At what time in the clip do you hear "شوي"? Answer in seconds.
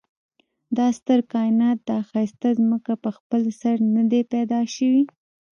4.75-5.03